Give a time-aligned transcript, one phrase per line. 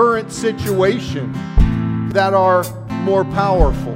[0.00, 1.30] current situation
[2.08, 2.64] that are
[3.02, 3.94] more powerful.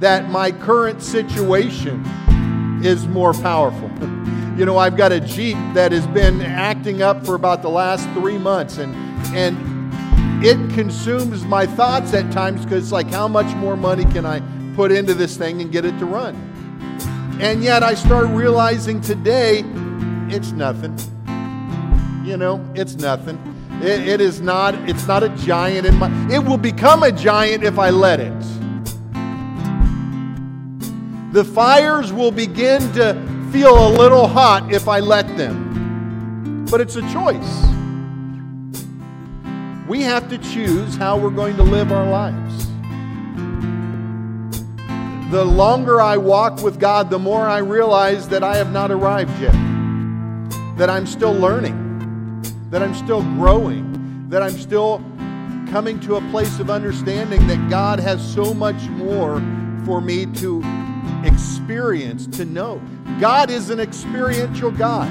[0.00, 2.04] That my current situation
[2.84, 3.88] is more powerful.
[4.58, 8.06] You know, I've got a Jeep that has been acting up for about the last
[8.10, 8.94] three months, and
[9.34, 9.56] and
[10.44, 14.42] it consumes my thoughts at times because it's like, how much more money can I
[14.74, 16.36] put into this thing and get it to run?
[17.40, 19.64] And yet I start realizing today
[20.28, 20.98] it's nothing.
[22.26, 23.55] You know, it's nothing.
[23.82, 27.62] It, it is not, it's not a giant in my it will become a giant
[27.62, 28.32] if I let it.
[31.32, 33.14] The fires will begin to
[33.52, 36.64] feel a little hot if I let them.
[36.70, 37.62] But it's a choice.
[39.86, 42.66] We have to choose how we're going to live our lives.
[45.30, 49.38] The longer I walk with God, the more I realize that I have not arrived
[49.40, 49.52] yet,
[50.78, 51.85] that I'm still learning,
[52.70, 54.98] that I'm still growing, that I'm still
[55.70, 59.40] coming to a place of understanding that God has so much more
[59.84, 60.62] for me to
[61.24, 62.80] experience, to know.
[63.20, 65.08] God is an experiential God.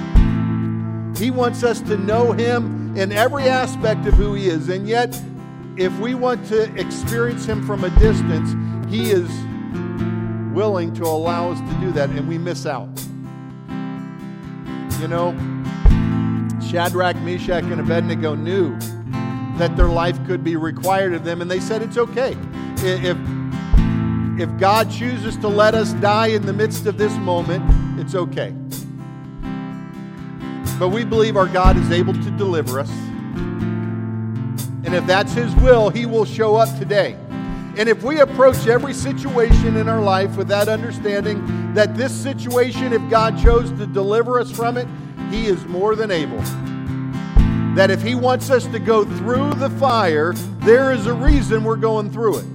[1.17, 4.69] He wants us to know Him in every aspect of who He is.
[4.69, 5.19] And yet,
[5.77, 8.53] if we want to experience Him from a distance,
[8.91, 9.29] He is
[10.53, 12.89] willing to allow us to do that, and we miss out.
[15.01, 15.35] You know,
[16.69, 18.77] Shadrach, Meshach, and Abednego knew
[19.57, 22.35] that their life could be required of them, and they said it's okay.
[22.77, 23.17] If,
[24.39, 27.63] if God chooses to let us die in the midst of this moment,
[27.99, 28.53] it's okay.
[30.77, 32.89] But we believe our God is able to deliver us.
[34.83, 37.17] And if that's His will, He will show up today.
[37.77, 42.93] And if we approach every situation in our life with that understanding that this situation,
[42.93, 44.87] if God chose to deliver us from it,
[45.29, 46.41] He is more than able.
[47.75, 51.75] That if He wants us to go through the fire, there is a reason we're
[51.75, 52.45] going through it.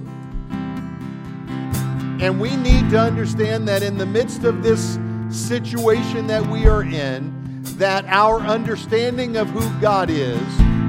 [2.21, 6.83] And we need to understand that in the midst of this situation that we are
[6.83, 10.41] in, that our understanding of who God is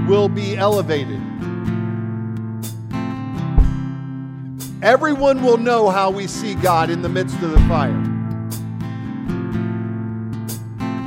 [0.07, 1.21] will be elevated.
[4.83, 8.12] Everyone will know how we see God in the midst of the fire.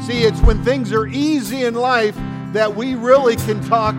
[0.06, 2.16] See, it's when things are easy in life
[2.54, 3.96] that we really can talk,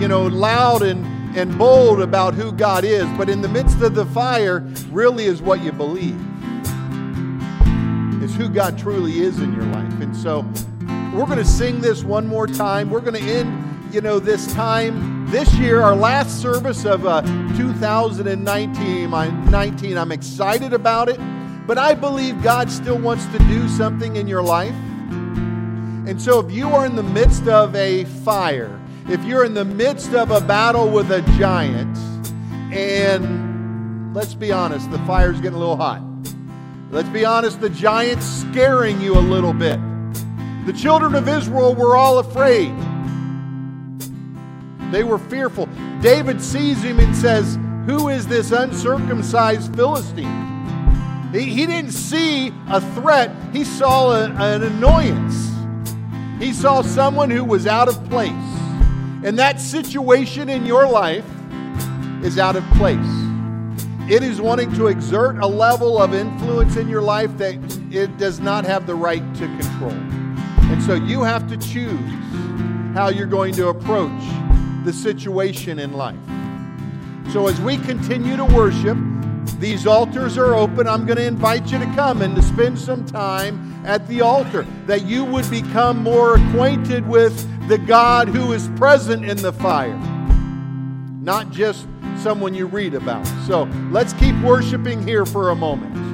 [0.00, 3.06] you know, loud and, and bold about who God is.
[3.16, 6.20] But in the midst of the fire, really is what you believe,
[8.24, 10.00] is who God truly is in your life.
[10.00, 10.44] And so
[11.16, 12.90] we're going to sing this one more time.
[12.90, 17.22] We're going to end, you know, this time this year, our last service of uh,
[17.56, 19.10] 2019.
[19.10, 19.96] 19.
[19.96, 21.20] I'm excited about it,
[21.68, 24.74] but I believe God still wants to do something in your life.
[26.06, 29.64] And so, if you are in the midst of a fire, if you're in the
[29.64, 31.98] midst of a battle with a giant,
[32.72, 36.02] and let's be honest, the fire's getting a little hot.
[36.92, 39.80] Let's be honest, the giant's scaring you a little bit.
[40.64, 42.72] The children of Israel were all afraid.
[44.92, 45.68] They were fearful.
[46.00, 51.30] David sees him and says, Who is this uncircumcised Philistine?
[51.32, 55.55] He, he didn't see a threat, he saw a, an annoyance.
[56.38, 58.30] He saw someone who was out of place.
[59.24, 61.24] And that situation in your life
[62.22, 62.98] is out of place.
[64.08, 67.54] It is wanting to exert a level of influence in your life that
[67.90, 69.90] it does not have the right to control.
[69.90, 71.98] And so you have to choose
[72.94, 74.22] how you're going to approach
[74.84, 76.16] the situation in life.
[77.32, 78.96] So as we continue to worship,
[79.58, 80.86] these altars are open.
[80.86, 84.66] I'm going to invite you to come and to spend some time at the altar,
[84.86, 87.34] that you would become more acquainted with
[87.68, 89.96] the God who is present in the fire,
[91.20, 91.86] not just
[92.22, 93.26] someone you read about.
[93.46, 96.05] So let's keep worshiping here for a moment.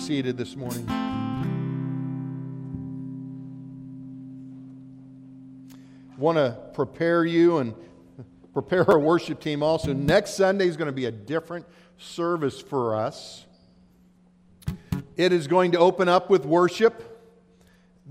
[0.00, 0.86] Seated this morning.
[6.16, 7.74] Want to prepare you and
[8.54, 9.92] prepare our worship team also.
[9.92, 11.66] Next Sunday is going to be a different
[11.98, 13.44] service for us.
[15.16, 17.09] It is going to open up with worship.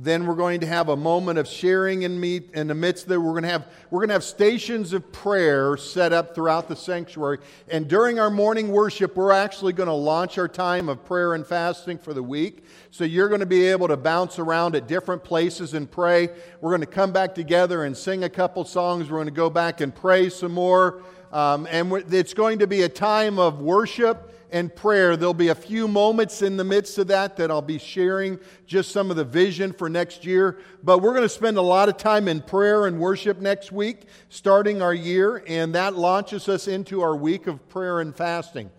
[0.02, 3.20] Then we're going to have a moment of sharing in meet in the midst there.
[3.20, 6.76] We're going to have we're going to have stations of prayer set up throughout the
[6.78, 7.40] sanctuary.
[7.68, 11.46] And during our morning worship, we're actually going to launch our time of prayer and
[11.46, 12.64] fasting for the week.
[12.92, 16.30] So you're going to be able to bounce around at different places and pray.
[16.62, 19.10] We're going to come back together and sing a couple songs.
[19.10, 21.04] We're going to go back and pray some more.
[21.34, 25.16] Um, and it's going to be a time of worship and prayer.
[25.16, 28.92] There'll be a few moments in the midst of that that I'll be sharing just
[28.92, 30.60] some of the vision for next year.
[30.84, 34.04] But we're going to spend a lot of time in prayer and worship next week,
[34.30, 38.72] starting our year, and that launches us into our week of prayer and fasting.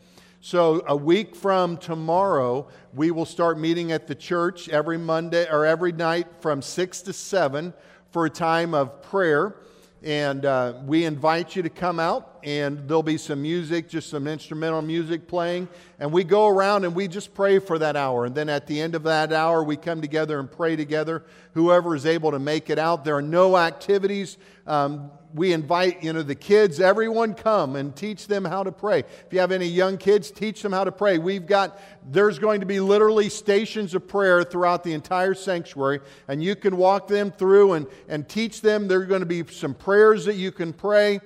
[0.43, 5.67] So, a week from tomorrow, we will start meeting at the church every Monday or
[5.67, 7.75] every night from 6 to 7
[8.11, 9.57] for a time of prayer.
[10.03, 14.27] And uh, we invite you to come out, and there'll be some music, just some
[14.27, 15.69] instrumental music playing.
[15.99, 18.25] And we go around and we just pray for that hour.
[18.25, 21.25] And then at the end of that hour, we come together and pray together.
[21.55, 23.05] Whoever is able to make it out.
[23.05, 24.39] There are no activities.
[24.67, 29.01] Um, we invite you know the kids everyone come and teach them how to pray
[29.01, 31.79] if you have any young kids teach them how to pray we've got
[32.11, 36.77] there's going to be literally stations of prayer throughout the entire sanctuary and you can
[36.77, 40.35] walk them through and, and teach them there are going to be some prayers that
[40.35, 41.21] you can pray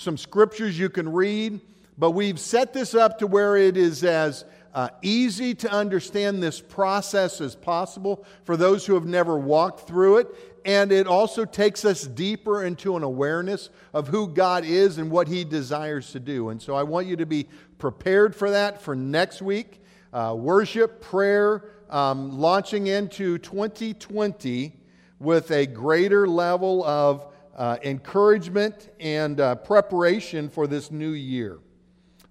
[0.00, 1.60] some scriptures you can read
[1.98, 6.58] but we've set this up to where it is as uh, easy to understand this
[6.58, 10.28] process as possible for those who have never walked through it
[10.64, 15.28] and it also takes us deeper into an awareness of who God is and what
[15.28, 16.50] He desires to do.
[16.50, 17.46] And so I want you to be
[17.78, 19.82] prepared for that for next week.
[20.12, 24.72] Uh, worship, prayer, um, launching into 2020
[25.18, 27.26] with a greater level of
[27.60, 31.58] uh, encouragement and uh, preparation for this new year.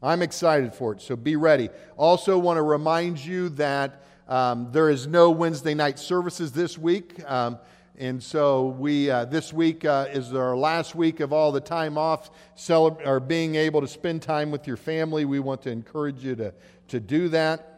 [0.02, 1.70] I'm excited for it, so be ready.
[1.98, 7.24] Also, want to remind you that um, there is no Wednesday night services this week.
[7.30, 7.60] Um,
[8.00, 11.96] and so we uh, this week uh, is our last week of all the time
[11.96, 15.26] off, celeb- or being able to spend time with your family.
[15.26, 16.56] We want to encourage you to,
[16.88, 17.69] to do that.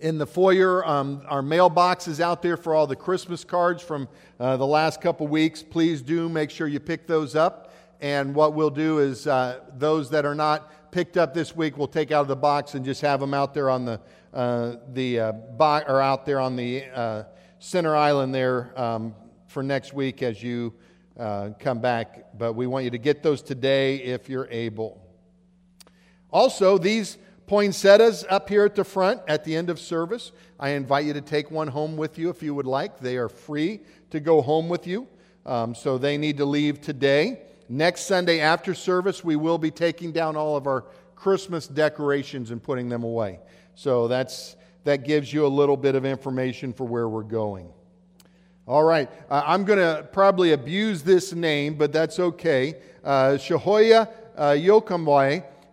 [0.00, 4.08] In the foyer, um, our mailbox is out there for all the Christmas cards from
[4.38, 5.62] uh, the last couple weeks.
[5.62, 7.74] Please do make sure you pick those up.
[8.00, 11.86] And what we'll do is uh, those that are not picked up this week, we'll
[11.86, 14.00] take out of the box and just have them out there on the
[14.32, 17.24] uh, the uh, bo- or out there on the uh,
[17.58, 19.14] center island there um,
[19.48, 20.72] for next week as you
[21.18, 22.38] uh, come back.
[22.38, 24.98] But we want you to get those today if you're able.
[26.32, 27.18] Also, these
[27.50, 30.30] poinsettias up here at the front at the end of service,
[30.60, 33.00] I invite you to take one home with you if you would like.
[33.00, 33.80] They are free
[34.10, 35.08] to go home with you,
[35.44, 37.42] um, so they need to leave today.
[37.68, 40.84] Next Sunday after service, we will be taking down all of our
[41.16, 43.40] Christmas decorations and putting them away.
[43.74, 44.54] So that's,
[44.84, 47.68] that gives you a little bit of information for where we're going.
[48.68, 52.76] All right, uh, I'm going to probably abuse this name, but that's okay.
[53.02, 54.52] Uh, Shahoya uh,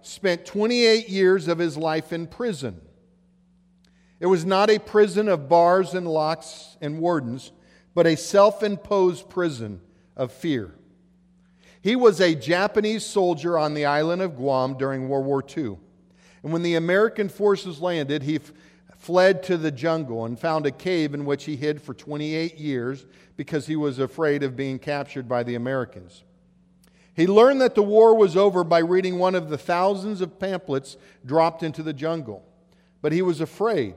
[0.02, 2.82] spent 28 years of his life in prison.
[4.20, 7.52] It was not a prison of bars and locks and wardens,
[7.94, 9.82] but a self imposed prison
[10.16, 10.74] of fear.
[11.82, 15.78] He was a Japanese soldier on the island of Guam during World War II.
[16.44, 18.52] And when the American forces landed, he f-
[18.98, 23.06] fled to the jungle and found a cave in which he hid for 28 years
[23.36, 26.24] because he was afraid of being captured by the Americans.
[27.18, 30.98] He learned that the war was over by reading one of the thousands of pamphlets
[31.26, 32.46] dropped into the jungle.
[33.02, 33.96] But he was afraid.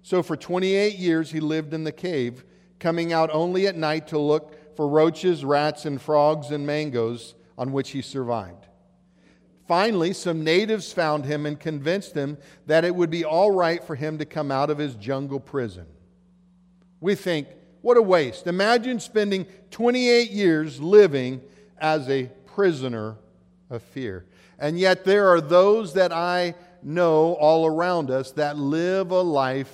[0.00, 2.44] So for 28 years, he lived in the cave,
[2.80, 7.72] coming out only at night to look for roaches, rats, and frogs and mangoes on
[7.72, 8.66] which he survived.
[9.68, 13.96] Finally, some natives found him and convinced him that it would be all right for
[13.96, 15.86] him to come out of his jungle prison.
[17.00, 17.48] We think,
[17.82, 18.46] what a waste.
[18.46, 21.42] Imagine spending 28 years living
[21.78, 23.16] as a prisoner
[23.70, 24.26] of fear.
[24.58, 29.72] And yet, there are those that I know all around us that live a life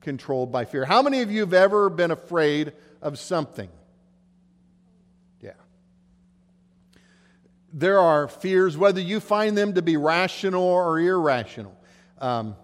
[0.00, 0.84] controlled by fear.
[0.84, 2.72] How many of you have ever been afraid
[3.02, 3.68] of something?
[5.40, 5.52] Yeah.
[7.72, 11.76] There are fears, whether you find them to be rational or irrational.
[12.20, 12.56] Um,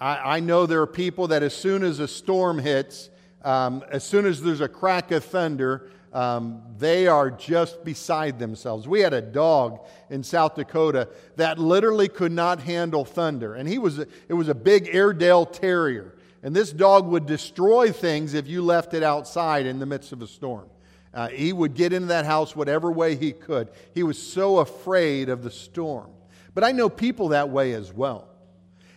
[0.00, 3.10] I, I, know there are people that as soon as a storm hits,
[3.42, 8.86] um, as soon as there's a crack of thunder, um, they are just beside themselves.
[8.86, 13.78] We had a dog in South Dakota that literally could not handle thunder, and he
[13.78, 18.62] was it was a big Airedale Terrier, and this dog would destroy things if you
[18.62, 20.68] left it outside in the midst of a storm.
[21.12, 23.68] Uh, he would get into that house whatever way he could.
[23.92, 26.10] He was so afraid of the storm.
[26.54, 28.28] But I know people that way as well.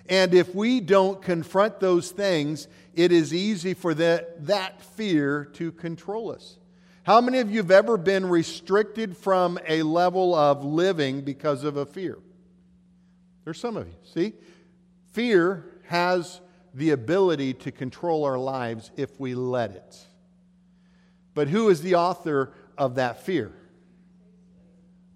[0.10, 5.72] And if we don't confront those things, it is easy for that, that fear to
[5.72, 6.58] control us.
[7.08, 11.78] How many of you have ever been restricted from a level of living because of
[11.78, 12.18] a fear?
[13.46, 13.94] There's some of you.
[14.14, 14.34] See?
[15.14, 16.42] Fear has
[16.74, 20.06] the ability to control our lives if we let it.
[21.34, 23.54] But who is the author of that fear?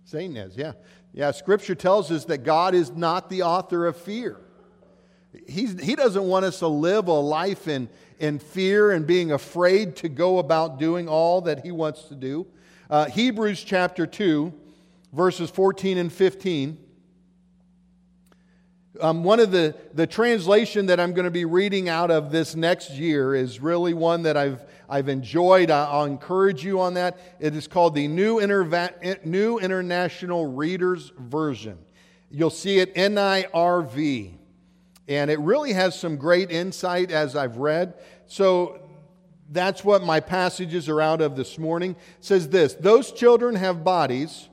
[0.05, 0.71] Satan is, yeah.
[1.11, 4.39] Yeah, scripture tells us that God is not the author of fear.
[5.45, 7.89] He's, he doesn't want us to live a life in,
[8.21, 12.45] in fear and being afraid to go about doing all that He wants to do.
[12.87, 14.53] Uh, Hebrews chapter 2,
[15.11, 16.77] verses 14 and 15.
[19.01, 22.55] Um, one of the, the translation that I'm going to be reading out of this
[22.55, 25.71] next year is really one that I've, I've enjoyed.
[25.71, 27.17] I'll encourage you on that.
[27.39, 31.79] It is called the New, Interva- New International Reader's Version.
[32.29, 34.37] You'll see it NIRV.
[35.07, 37.95] And it really has some great insight as I've read.
[38.27, 38.81] So
[39.49, 41.91] that's what my passages are out of this morning.
[41.91, 44.49] It says this Those children have bodies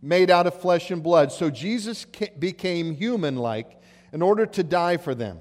[0.00, 1.32] made out of flesh and blood.
[1.32, 2.04] So Jesus
[2.38, 3.80] became human like
[4.12, 5.38] in order to die for them.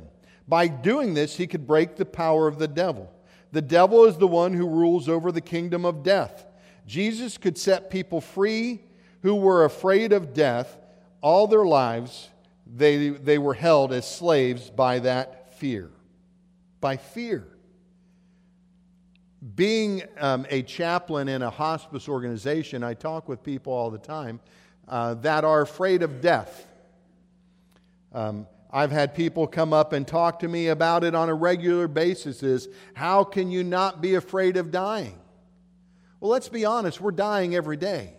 [0.47, 3.13] By doing this, he could break the power of the devil.
[3.51, 6.45] The devil is the one who rules over the kingdom of death.
[6.85, 8.81] Jesus could set people free
[9.21, 10.77] who were afraid of death
[11.21, 12.29] all their lives
[12.75, 15.89] they, they were held as slaves by that fear.
[16.81, 17.47] By fear.
[19.55, 24.39] Being um, a chaplain in a hospice organization, I talk with people all the time
[24.87, 26.67] uh, that are afraid of death.
[28.13, 31.87] Um, I've had people come up and talk to me about it on a regular
[31.87, 35.17] basis is how can you not be afraid of dying?
[36.19, 38.13] Well, let's be honest, we're dying every day.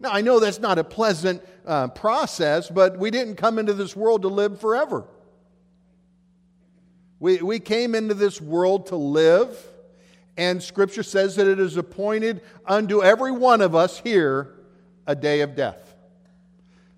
[0.00, 3.94] Now, I know that's not a pleasant uh, process, but we didn't come into this
[3.96, 5.04] world to live forever.
[7.20, 9.56] We, we came into this world to live,
[10.36, 14.54] and Scripture says that it is appointed unto every one of us here
[15.06, 15.94] a day of death.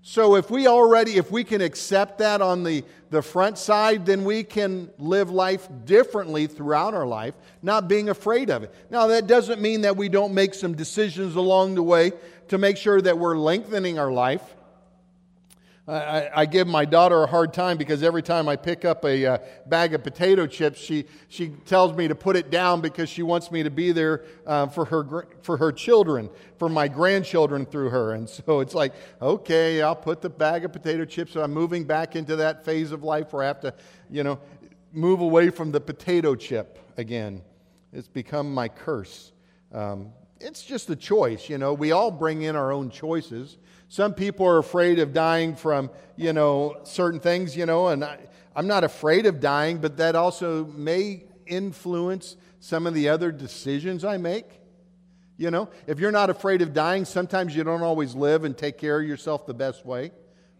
[0.07, 4.23] So if we already, if we can accept that on the, the front side, then
[4.23, 8.71] we can live life differently throughout our life, not being afraid of it.
[8.91, 12.11] Now, that doesn't mean that we don't make some decisions along the way
[12.49, 14.55] to make sure that we're lengthening our life.
[15.87, 19.23] I, I, give my daughter a hard time because every time I pick up a
[19.23, 19.37] uh,
[19.67, 23.51] bag of potato chips, she, she tells me to put it down because she wants
[23.51, 28.13] me to be there uh, for, her, for her children, for my grandchildren through her.
[28.13, 31.33] And so it's like, okay, I'll put the bag of potato chips.
[31.33, 33.73] So I'm moving back into that phase of life where I have to,
[34.09, 34.39] you know,
[34.91, 37.43] move away from the potato chip again.
[37.93, 39.33] It's become my curse.
[39.71, 41.73] Um, it's just a choice, you know.
[41.73, 43.57] We all bring in our own choices.
[43.87, 48.19] Some people are afraid of dying from, you know, certain things, you know, and I,
[48.55, 54.03] I'm not afraid of dying, but that also may influence some of the other decisions
[54.03, 54.45] I make.
[55.37, 58.77] You know, if you're not afraid of dying, sometimes you don't always live and take
[58.77, 60.11] care of yourself the best way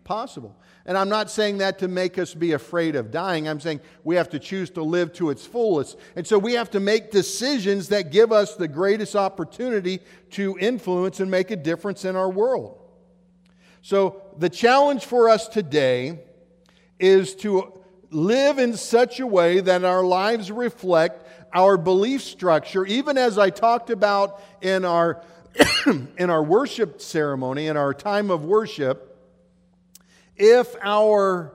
[0.05, 0.55] possible.
[0.85, 3.49] And I'm not saying that to make us be afraid of dying.
[3.49, 5.97] I'm saying we have to choose to live to its fullest.
[6.15, 9.99] And so we have to make decisions that give us the greatest opportunity
[10.31, 12.79] to influence and make a difference in our world.
[13.81, 16.19] So the challenge for us today
[16.99, 17.73] is to
[18.11, 23.49] live in such a way that our lives reflect our belief structure, even as I
[23.49, 25.23] talked about in our,
[25.85, 29.14] in our worship ceremony, in our time of worship,
[30.35, 31.53] if our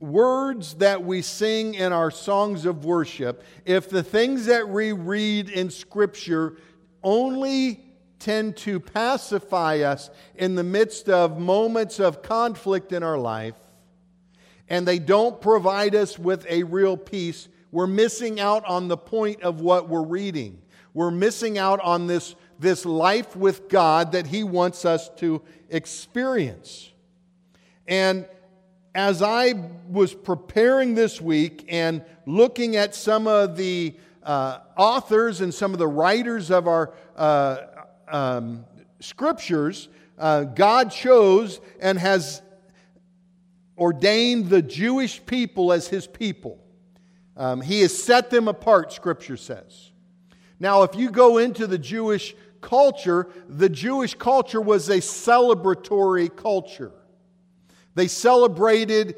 [0.00, 5.50] words that we sing in our songs of worship, if the things that we read
[5.50, 6.56] in Scripture
[7.02, 7.84] only
[8.18, 13.54] tend to pacify us in the midst of moments of conflict in our life,
[14.68, 19.42] and they don't provide us with a real peace, we're missing out on the point
[19.42, 20.60] of what we're reading.
[20.94, 26.90] We're missing out on this, this life with God that He wants us to experience.
[27.88, 28.26] And
[28.94, 29.54] as I
[29.88, 35.78] was preparing this week and looking at some of the uh, authors and some of
[35.78, 37.56] the writers of our uh,
[38.06, 38.66] um,
[39.00, 42.42] scriptures, uh, God chose and has
[43.78, 46.58] ordained the Jewish people as his people.
[47.38, 49.92] Um, he has set them apart, Scripture says.
[50.60, 56.92] Now, if you go into the Jewish culture, the Jewish culture was a celebratory culture.
[57.98, 59.16] They celebrated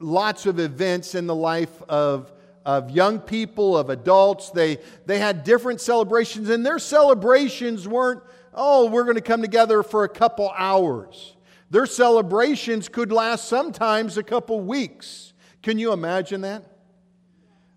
[0.00, 2.32] lots of events in the life of,
[2.64, 4.50] of young people, of adults.
[4.50, 8.20] They, they had different celebrations, and their celebrations weren't,
[8.52, 11.36] oh, we're going to come together for a couple hours.
[11.70, 15.32] Their celebrations could last sometimes a couple weeks.
[15.62, 16.64] Can you imagine that?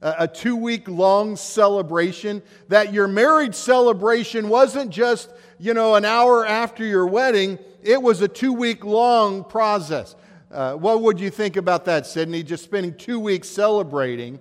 [0.02, 6.44] a two week long celebration, that your marriage celebration wasn't just, you know, an hour
[6.44, 10.16] after your wedding, it was a two week long process.
[10.52, 12.44] Uh, what would you think about that, Sydney?
[12.44, 14.40] Just spending two weeks celebrating.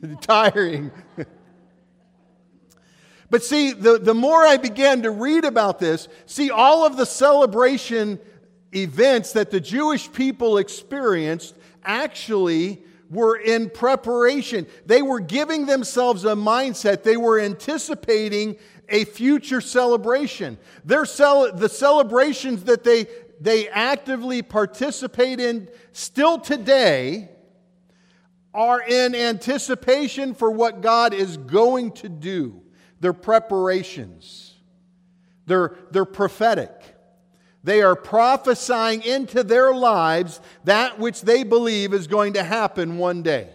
[0.22, 0.90] Tiring.
[3.30, 7.04] but see, the, the more I began to read about this, see, all of the
[7.04, 8.18] celebration
[8.74, 12.82] events that the Jewish people experienced actually
[13.14, 14.66] were in preparation.
[14.84, 17.02] They were giving themselves a mindset.
[17.02, 18.56] They were anticipating
[18.88, 20.58] a future celebration.
[20.84, 23.06] Their cel- the celebrations that they,
[23.40, 27.30] they actively participate in still today
[28.52, 32.62] are in anticipation for what God is going to do.
[33.00, 34.54] Their preparations.
[35.46, 36.83] They're, they're prophetic.
[37.64, 43.22] They are prophesying into their lives that which they believe is going to happen one
[43.22, 43.48] day.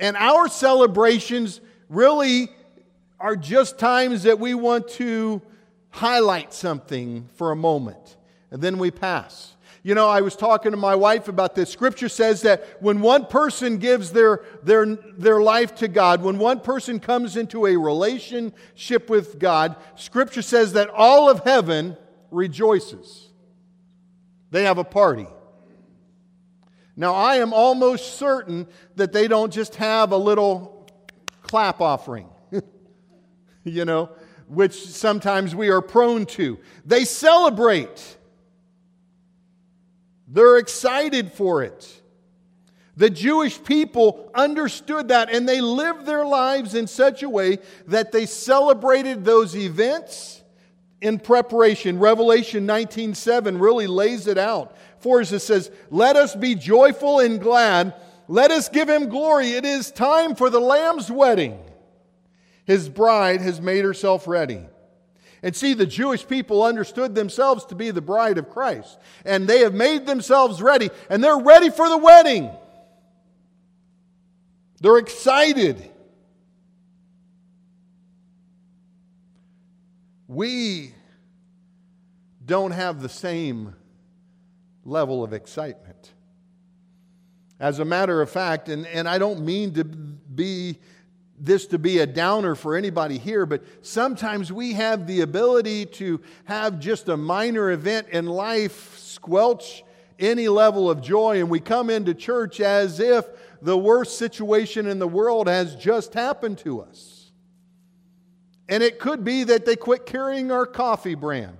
[0.00, 1.60] And our celebrations
[1.90, 2.48] really
[3.20, 5.42] are just times that we want to
[5.90, 8.16] highlight something for a moment,
[8.50, 9.54] and then we pass.
[9.82, 11.68] You know, I was talking to my wife about this.
[11.68, 16.60] Scripture says that when one person gives their, their, their life to God, when one
[16.60, 21.98] person comes into a relationship with God, Scripture says that all of heaven
[22.34, 23.28] rejoices.
[24.50, 25.26] They have a party.
[26.96, 30.86] Now, I am almost certain that they don't just have a little
[31.42, 32.28] clap offering,
[33.64, 34.10] you know,
[34.46, 36.58] which sometimes we are prone to.
[36.84, 38.16] They celebrate,
[40.28, 42.00] they're excited for it.
[42.96, 48.12] The Jewish people understood that and they lived their lives in such a way that
[48.12, 50.43] they celebrated those events
[51.04, 51.98] in preparation.
[51.98, 55.32] Revelation 19:7 really lays it out for us.
[55.32, 57.92] It says, "Let us be joyful and glad.
[58.26, 59.50] Let us give him glory.
[59.50, 61.58] It is time for the Lamb's wedding.
[62.64, 64.66] His bride has made herself ready."
[65.42, 68.96] And see, the Jewish people understood themselves to be the bride of Christ.
[69.26, 72.50] And they have made themselves ready, and they're ready for the wedding.
[74.80, 75.90] They're excited.
[80.34, 80.94] We
[82.44, 83.74] don't have the same
[84.84, 86.12] level of excitement.
[87.60, 90.78] As a matter of fact, and, and I don't mean to be
[91.38, 96.20] this to be a downer for anybody here, but sometimes we have the ability to
[96.44, 99.82] have just a minor event in life squelch
[100.18, 103.26] any level of joy, and we come into church as if
[103.62, 107.13] the worst situation in the world has just happened to us.
[108.74, 111.58] And it could be that they quit carrying our coffee brand.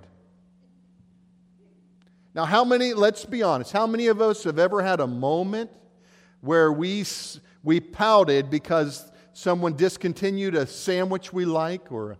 [2.33, 5.71] Now, how many, let's be honest, how many of us have ever had a moment
[6.41, 7.05] where we,
[7.63, 12.17] we pouted because someone discontinued a sandwich we like or a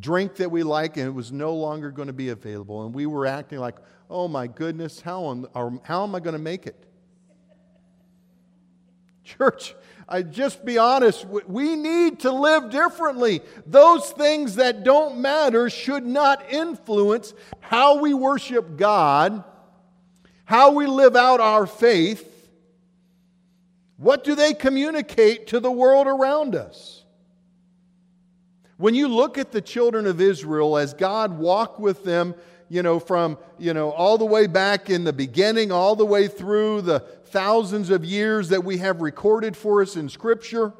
[0.00, 2.86] drink that we like and it was no longer going to be available.
[2.86, 3.76] And we were acting like,
[4.08, 5.46] oh my goodness, how am,
[5.82, 6.86] how am I going to make it?
[9.24, 9.74] Church,
[10.08, 13.42] I just be honest, we need to live differently.
[13.66, 19.44] Those things that don't matter should not influence how we worship God,
[20.46, 22.48] how we live out our faith.
[23.98, 27.04] What do they communicate to the world around us?
[28.78, 32.34] When you look at the children of Israel as God walked with them
[32.68, 36.28] you know, from, you know, all the way back in the beginning, all the way
[36.28, 40.72] through the thousands of years that we have recorded for us in Scripture.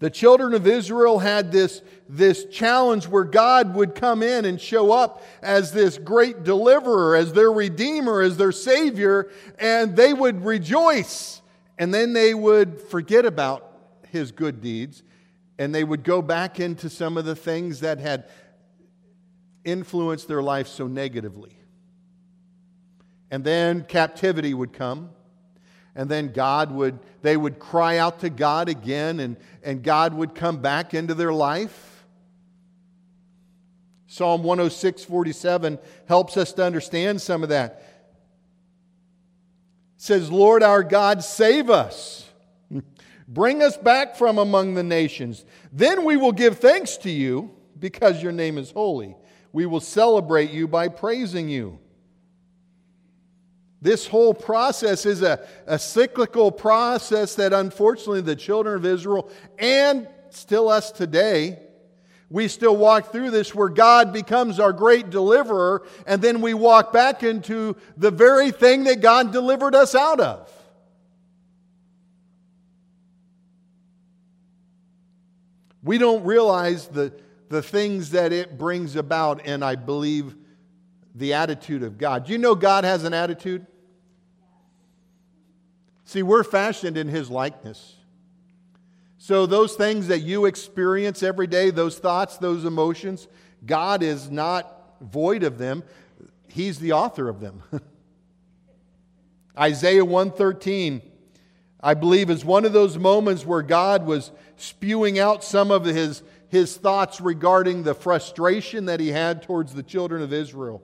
[0.00, 4.92] The children of Israel had this, this challenge where God would come in and show
[4.92, 11.42] up as this great deliverer, as their redeemer, as their savior, and they would rejoice.
[11.78, 13.72] And then they would forget about
[14.10, 15.02] his good deeds,
[15.58, 18.28] and they would go back into some of the things that had
[19.70, 21.58] influenced their life so negatively.
[23.30, 25.10] And then captivity would come.
[25.94, 30.34] And then God would, they would cry out to God again, and, and God would
[30.34, 32.04] come back into their life.
[34.06, 37.82] Psalm 106, 47 helps us to understand some of that.
[39.96, 42.30] It says, Lord our God, save us.
[43.28, 45.44] Bring us back from among the nations.
[45.70, 49.16] Then we will give thanks to you because your name is holy.
[49.52, 51.78] We will celebrate you by praising you.
[53.80, 60.08] This whole process is a, a cyclical process that unfortunately the children of Israel and
[60.30, 61.60] still us today,
[62.30, 66.92] we still walk through this where God becomes our great deliverer, and then we walk
[66.92, 70.52] back into the very thing that God delivered us out of.
[75.82, 77.14] We don't realize the,
[77.48, 80.34] the things that it brings about, and I believe
[81.14, 82.26] the attitude of God.
[82.26, 83.66] Do you know God has an attitude?
[86.04, 87.94] See, we're fashioned in His likeness.
[89.18, 93.26] So, those things that you experience every day, those thoughts, those emotions,
[93.66, 95.82] God is not void of them.
[96.48, 97.62] He's the author of them.
[99.58, 101.02] Isaiah 113,
[101.80, 106.22] I believe, is one of those moments where God was spewing out some of his
[106.48, 110.82] his thoughts regarding the frustration that he had towards the children of Israel.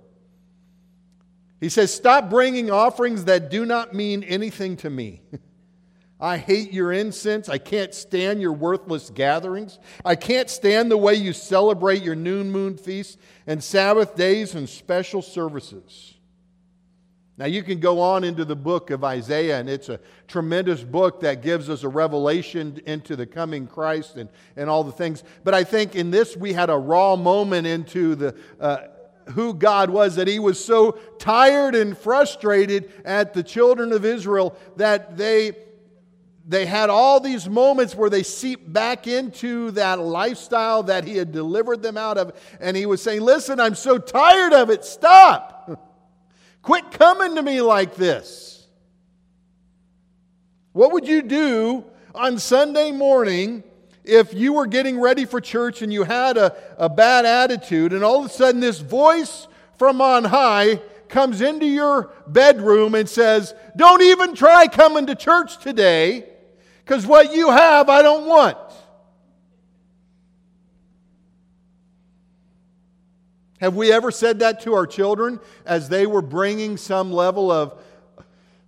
[1.61, 5.23] He says, Stop bringing offerings that do not mean anything to me.
[6.21, 7.49] I hate your incense.
[7.49, 9.79] I can't stand your worthless gatherings.
[10.05, 14.69] I can't stand the way you celebrate your noon moon feasts and Sabbath days and
[14.69, 16.14] special services.
[17.37, 21.21] Now, you can go on into the book of Isaiah, and it's a tremendous book
[21.23, 25.25] that gives us a revelation into the coming Christ and, and all the things.
[25.43, 28.79] But I think in this, we had a raw moment into the, uh,
[29.31, 34.57] who God was, that He was so tired and frustrated at the children of Israel
[34.77, 35.57] that they,
[36.47, 41.33] they had all these moments where they seep back into that lifestyle that He had
[41.33, 42.33] delivered them out of.
[42.61, 45.54] And He was saying, Listen, I'm so tired of it, stop.
[46.65, 48.67] Quit coming to me like this.
[50.73, 53.63] What would you do on Sunday morning
[54.03, 58.03] if you were getting ready for church and you had a, a bad attitude, and
[58.03, 59.47] all of a sudden this voice
[59.77, 60.77] from on high
[61.09, 66.25] comes into your bedroom and says, Don't even try coming to church today,
[66.79, 68.57] because what you have I don't want.
[73.65, 77.83] Have we ever said that to our children as they were bringing some level of,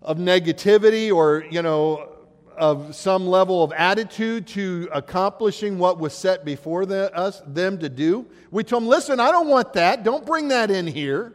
[0.00, 2.14] of negativity or, you know,
[2.56, 7.90] of some level of attitude to accomplishing what was set before the, us, them to
[7.90, 8.24] do?
[8.50, 10.02] We told them, listen, I don't want that.
[10.02, 11.34] Don't bring that in here.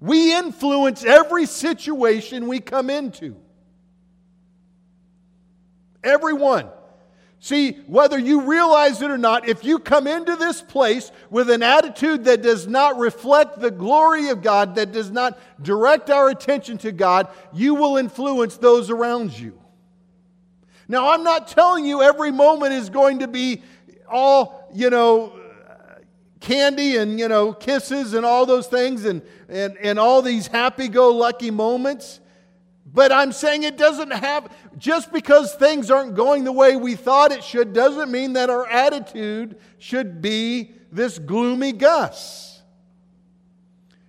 [0.00, 3.36] We influence every situation we come into.
[6.02, 6.66] Everyone.
[7.46, 11.62] See, whether you realize it or not, if you come into this place with an
[11.62, 16.76] attitude that does not reflect the glory of God, that does not direct our attention
[16.78, 19.56] to God, you will influence those around you.
[20.88, 23.62] Now, I'm not telling you every moment is going to be
[24.10, 25.38] all, you know,
[26.40, 30.88] candy and, you know, kisses and all those things and, and, and all these happy
[30.88, 32.18] go lucky moments.
[32.92, 37.32] But I'm saying it doesn't have, just because things aren't going the way we thought
[37.32, 42.62] it should, doesn't mean that our attitude should be this gloomy Gus.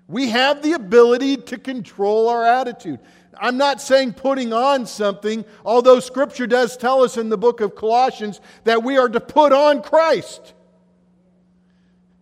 [0.08, 3.00] We have the ability to control our attitude.
[3.40, 7.76] I'm not saying putting on something, although Scripture does tell us in the book of
[7.76, 10.54] Colossians that we are to put on Christ.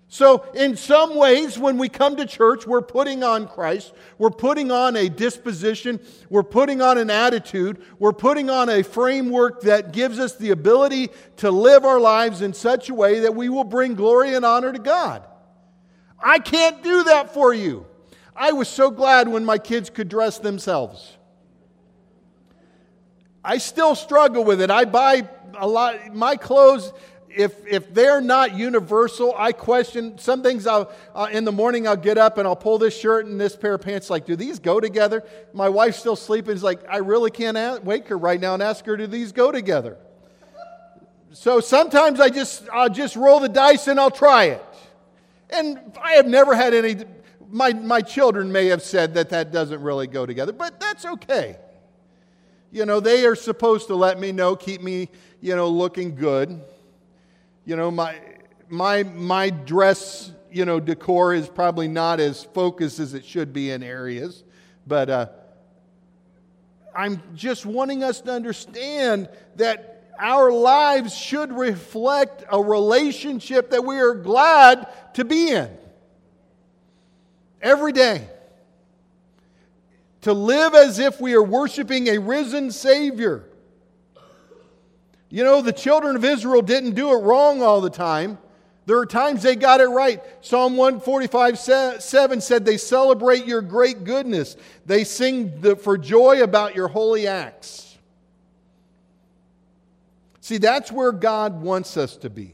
[0.08, 3.92] So, in some ways, when we come to church, we're putting on Christ.
[4.20, 6.00] We're putting on a disposition.
[6.30, 7.82] We're putting on an attitude.
[7.98, 12.54] We're putting on a framework that gives us the ability to live our lives in
[12.54, 15.26] such a way that we will bring glory and honor to God.
[16.20, 17.86] I can't do that for you.
[18.36, 21.18] I was so glad when my kids could dress themselves.
[23.44, 24.70] I still struggle with it.
[24.70, 26.92] I buy a lot, my clothes
[27.36, 30.66] if, if they're not universal, I question some things.
[30.66, 33.56] I'll, uh, in the morning, I'll get up and I'll pull this shirt and this
[33.56, 34.10] pair of pants.
[34.10, 35.24] Like, do these go together?
[35.54, 36.54] My wife's still sleeping.
[36.54, 39.34] It's like, I really can't ask, wake her right now and ask her, do these
[39.34, 39.98] go together?
[41.34, 44.64] So sometimes I just, I'll just roll the dice and I'll try it.
[45.50, 47.04] And I have never had any,
[47.50, 51.58] my, my children may have said that that doesn't really go together, but that's okay.
[52.72, 55.10] You know, they are supposed to let me know, keep me,
[55.42, 56.62] you know, looking good
[57.66, 58.16] you know, my,
[58.70, 63.72] my, my dress, you know, decor is probably not as focused as it should be
[63.72, 64.44] in areas,
[64.86, 65.28] but uh,
[66.96, 74.00] I'm just wanting us to understand that our lives should reflect a relationship that we
[74.00, 75.70] are glad to be in
[77.62, 78.30] every day.
[80.22, 83.44] To live as if we are worshiping a risen Savior
[85.36, 88.38] you know, the children of Israel didn't do it wrong all the time.
[88.86, 90.24] There are times they got it right.
[90.40, 91.60] Psalm 145
[92.02, 94.56] 7 said, They celebrate your great goodness.
[94.86, 97.98] They sing the, for joy about your holy acts.
[100.40, 102.54] See, that's where God wants us to be.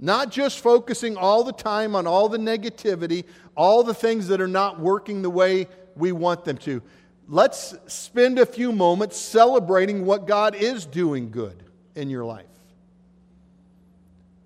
[0.00, 4.48] Not just focusing all the time on all the negativity, all the things that are
[4.48, 6.82] not working the way we want them to
[7.28, 11.62] let's spend a few moments celebrating what God is doing good
[11.94, 12.46] in your life.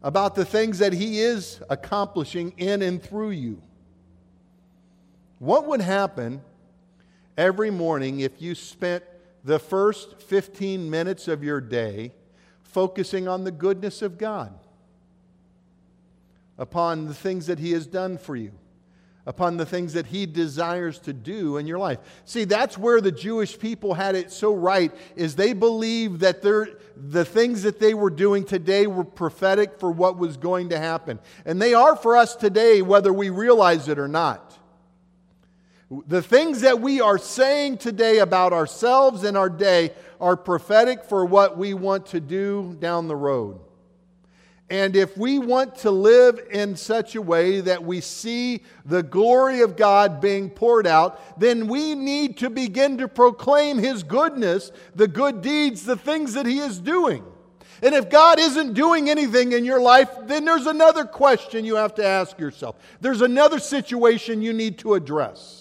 [0.03, 3.63] About the things that He is accomplishing in and through you.
[5.39, 6.43] What would happen
[7.37, 9.05] every morning if you spent
[9.45, 12.13] the first 15 minutes of your day
[12.63, 14.53] focusing on the goodness of God,
[16.57, 18.53] upon the things that He has done for you?
[19.27, 21.99] Upon the things that he desires to do in your life.
[22.25, 27.25] See, that's where the Jewish people had it so right is they believed that the
[27.25, 31.19] things that they were doing today were prophetic for what was going to happen.
[31.45, 34.59] And they are for us today whether we realize it or not.
[36.07, 41.25] The things that we are saying today about ourselves and our day are prophetic for
[41.25, 43.61] what we want to do down the road.
[44.71, 49.63] And if we want to live in such a way that we see the glory
[49.63, 55.09] of God being poured out, then we need to begin to proclaim His goodness, the
[55.09, 57.25] good deeds, the things that He is doing.
[57.83, 61.97] And if God isn't doing anything in your life, then there's another question you have
[61.97, 62.77] to ask yourself.
[63.01, 65.60] There's another situation you need to address.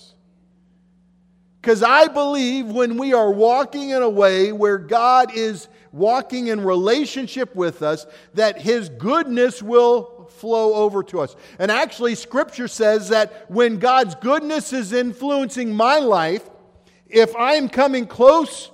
[1.62, 6.62] Because I believe when we are walking in a way where God is walking in
[6.62, 11.36] relationship with us, that His goodness will flow over to us.
[11.58, 16.50] And actually, Scripture says that when God's goodness is influencing my life,
[17.08, 18.72] if I'm coming close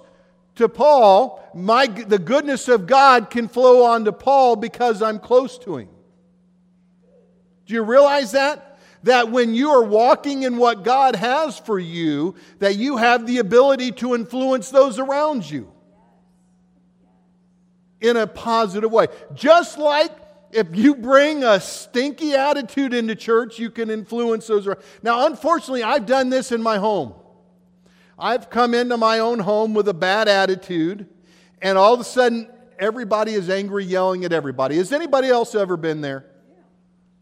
[0.56, 5.58] to Paul, my, the goodness of God can flow on to Paul because I'm close
[5.60, 5.90] to him.
[7.66, 8.75] Do you realize that?
[9.06, 13.38] That when you are walking in what God has for you, that you have the
[13.38, 15.72] ability to influence those around you
[18.02, 19.06] in a positive way.
[19.36, 20.12] Just like
[20.52, 24.82] if you bring a stinky attitude into church, you can influence those around.
[25.04, 27.14] Now, unfortunately, I've done this in my home.
[28.18, 31.08] I've come into my own home with a bad attitude,
[31.62, 34.78] and all of a sudden, everybody is angry, yelling at everybody.
[34.78, 36.26] Has anybody else ever been there?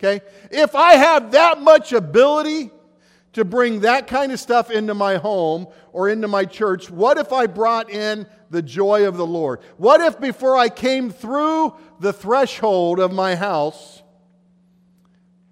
[0.04, 0.24] Okay?
[0.52, 2.72] If I have that much ability
[3.34, 7.32] to bring that kind of stuff into my home or into my church, what if
[7.32, 9.62] I brought in the joy of the Lord?
[9.78, 14.04] What if before I came through the threshold of my house,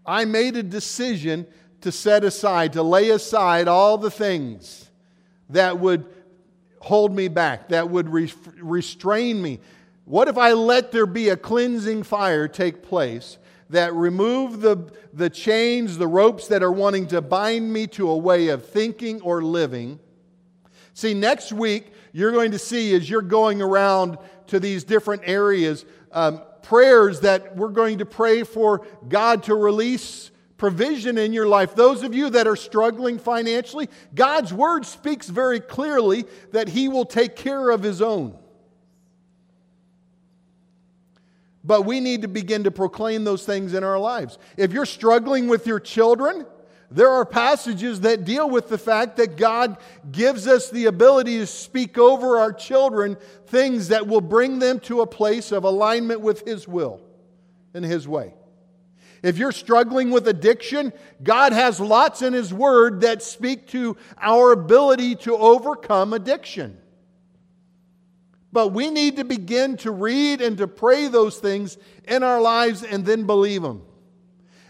[0.05, 1.47] I made a decision
[1.81, 4.89] to set aside, to lay aside all the things
[5.49, 6.05] that would
[6.79, 9.59] hold me back, that would re- restrain me?
[10.03, 13.37] What if I let there be a cleansing fire take place
[13.71, 18.17] that remove the, the chains, the ropes that are wanting to bind me to a
[18.17, 19.99] way of thinking or living.
[20.93, 25.85] See, next week, you're going to see as you're going around to these different areas,
[26.11, 31.73] um, prayers that we're going to pray for God to release provision in your life.
[31.73, 37.05] Those of you that are struggling financially, God's word speaks very clearly that He will
[37.05, 38.37] take care of His own.
[41.63, 44.37] But we need to begin to proclaim those things in our lives.
[44.57, 46.45] If you're struggling with your children,
[46.89, 49.77] there are passages that deal with the fact that God
[50.11, 53.15] gives us the ability to speak over our children
[53.47, 57.01] things that will bring them to a place of alignment with His will
[57.73, 58.33] and His way.
[59.23, 64.51] If you're struggling with addiction, God has lots in His Word that speak to our
[64.51, 66.80] ability to overcome addiction.
[68.53, 72.83] But we need to begin to read and to pray those things in our lives
[72.83, 73.83] and then believe them.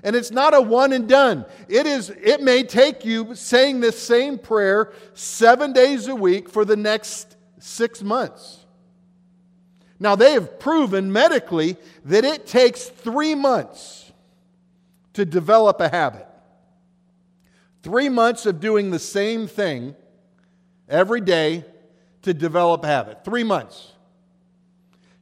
[0.03, 1.45] And it's not a one and done.
[1.67, 6.65] It is it may take you saying this same prayer 7 days a week for
[6.65, 8.65] the next 6 months.
[9.99, 14.11] Now they have proven medically that it takes 3 months
[15.13, 16.27] to develop a habit.
[17.83, 19.95] 3 months of doing the same thing
[20.89, 21.65] every day
[22.23, 23.23] to develop habit.
[23.23, 23.91] Three months.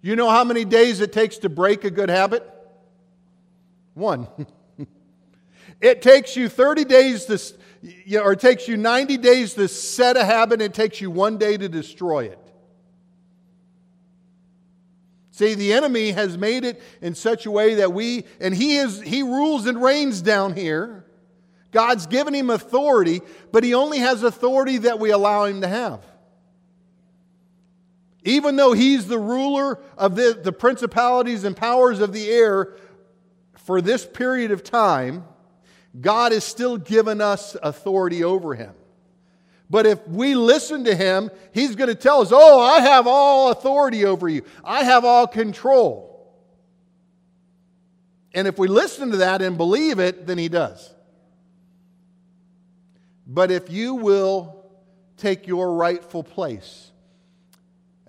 [0.01, 2.47] You know how many days it takes to break a good habit?
[3.93, 4.27] One.
[5.81, 10.23] it takes you 30 days to, or it takes you 90 days to set a
[10.23, 12.39] habit, it takes you one day to destroy it.
[15.31, 19.01] See, the enemy has made it in such a way that we, and he is,
[19.01, 21.05] he rules and reigns down here.
[21.71, 26.03] God's given him authority, but he only has authority that we allow him to have.
[28.23, 32.75] Even though he's the ruler of the, the principalities and powers of the air
[33.55, 35.23] for this period of time,
[35.99, 38.73] God has still given us authority over him.
[39.69, 43.51] But if we listen to him, he's going to tell us, Oh, I have all
[43.51, 46.08] authority over you, I have all control.
[48.34, 50.93] And if we listen to that and believe it, then he does.
[53.25, 54.65] But if you will
[55.17, 56.91] take your rightful place,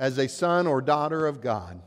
[0.00, 1.82] as a son or daughter of God,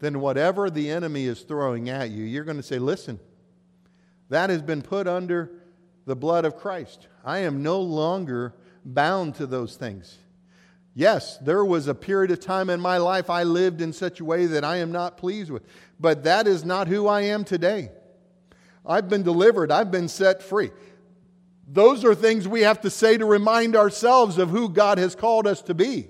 [0.00, 3.20] then whatever the enemy is throwing at you, you're going to say, listen,
[4.30, 5.50] that has been put under
[6.06, 7.08] the blood of Christ.
[7.24, 8.54] I am no longer
[8.86, 10.16] bound to those things.
[10.94, 14.24] Yes, there was a period of time in my life I lived in such a
[14.24, 15.64] way that I am not pleased with,
[16.00, 17.90] but that is not who I am today.
[18.84, 20.70] I've been delivered, I've been set free.
[21.68, 25.46] Those are things we have to say to remind ourselves of who God has called
[25.46, 26.08] us to be.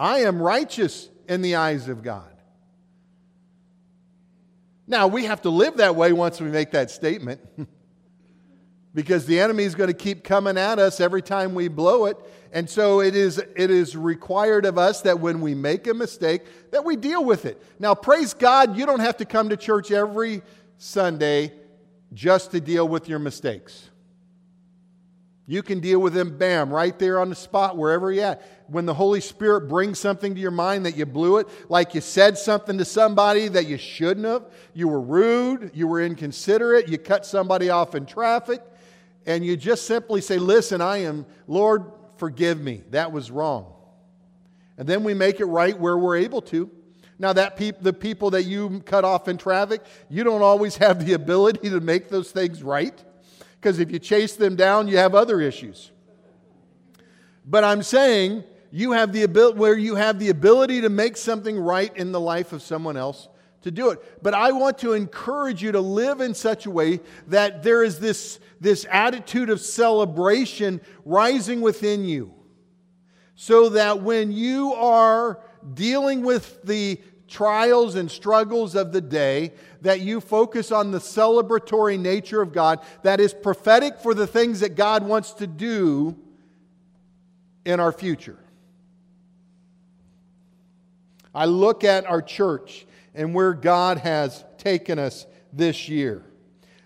[0.00, 2.24] I am righteous in the eyes of God.
[4.86, 7.40] Now, we have to live that way once we make that statement.
[8.94, 12.16] because the enemy is going to keep coming at us every time we blow it.
[12.52, 16.42] And so it is, it is required of us that when we make a mistake,
[16.72, 17.62] that we deal with it.
[17.78, 20.42] Now, praise God, you don't have to come to church every
[20.78, 21.52] Sunday
[22.12, 23.88] just to deal with your mistakes.
[25.46, 28.59] You can deal with them, bam, right there on the spot, wherever you're at.
[28.70, 32.00] When the Holy Spirit brings something to your mind that you blew it, like you
[32.00, 36.96] said something to somebody that you shouldn't have, you were rude, you were inconsiderate, you
[36.96, 38.62] cut somebody off in traffic,
[39.26, 41.84] and you just simply say, Listen, I am, Lord,
[42.16, 42.84] forgive me.
[42.90, 43.72] That was wrong.
[44.78, 46.70] And then we make it right where we're able to.
[47.18, 51.12] Now, that the people that you cut off in traffic, you don't always have the
[51.12, 53.04] ability to make those things right
[53.60, 55.90] because if you chase them down, you have other issues.
[57.44, 61.58] But I'm saying you have the ability where you have the ability to make something
[61.58, 63.28] right in the life of someone else
[63.62, 64.22] to do it.
[64.22, 67.98] But I want to encourage you to live in such a way that there is
[67.98, 72.34] this, this attitude of celebration rising within you.
[73.34, 75.40] So that when you are
[75.74, 81.98] dealing with the trials and struggles of the day, that you focus on the celebratory
[81.98, 86.16] nature of God that is prophetic for the things that God wants to do
[87.64, 88.38] in our future.
[91.34, 96.24] I look at our church and where God has taken us this year.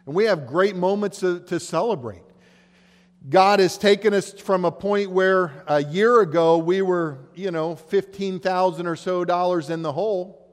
[0.07, 2.23] And we have great moments to, to celebrate.
[3.29, 7.75] God has taken us from a point where a year ago we were, you know,
[7.75, 10.45] 15,000 or so dollars in the hole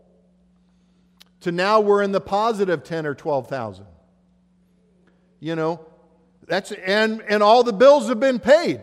[1.41, 3.85] to now we're in the positive 10 or 12,000.
[5.39, 5.85] You know,
[6.47, 8.79] that's and and all the bills have been paid.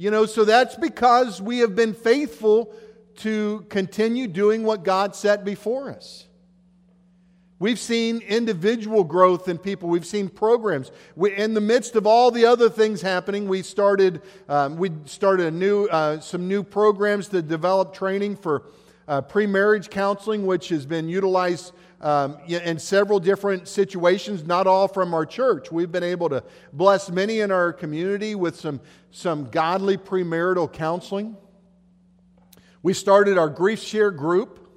[0.00, 2.72] You know, so that's because we have been faithful
[3.16, 6.28] to continue doing what God set before us.
[7.58, 9.88] We've seen individual growth in people.
[9.88, 10.92] We've seen programs.
[11.16, 15.46] We, in the midst of all the other things happening, we started um, we started
[15.46, 18.66] a new uh, some new programs to develop training for
[19.08, 24.86] uh, pre marriage counseling, which has been utilized um, in several different situations, not all
[24.86, 25.72] from our church.
[25.72, 28.80] We've been able to bless many in our community with some,
[29.10, 31.36] some godly premarital counseling.
[32.82, 34.70] We started our Grief Share group,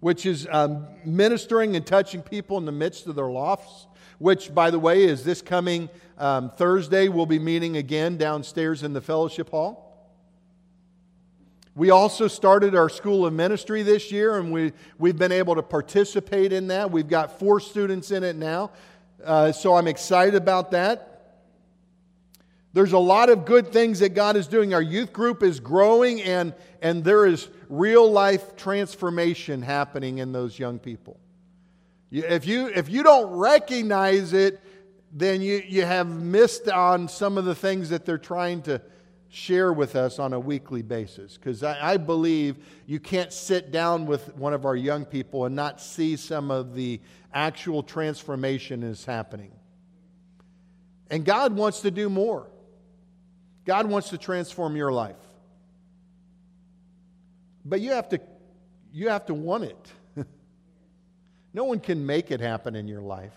[0.00, 3.86] which is um, ministering and touching people in the midst of their losses,
[4.18, 7.08] which, by the way, is this coming um, Thursday.
[7.08, 9.87] We'll be meeting again downstairs in the fellowship hall.
[11.78, 15.62] We also started our School of Ministry this year, and we, we've been able to
[15.62, 16.90] participate in that.
[16.90, 18.72] We've got four students in it now,
[19.24, 21.36] uh, so I'm excited about that.
[22.72, 24.74] There's a lot of good things that God is doing.
[24.74, 26.52] Our youth group is growing, and,
[26.82, 31.20] and there is real life transformation happening in those young people.
[32.10, 34.60] If you, if you don't recognize it,
[35.12, 38.82] then you, you have missed on some of the things that they're trying to
[39.28, 42.56] share with us on a weekly basis because I, I, believe
[42.86, 46.74] you can't sit down with one of our young people and not see some of
[46.74, 47.00] the
[47.34, 49.52] actual transformation is happening.
[51.10, 52.46] And God wants to do more.
[53.66, 55.16] God wants to transform your life.
[57.64, 58.20] But you have to
[58.92, 59.92] you have to want it.
[61.52, 63.34] no one can make it happen in your life.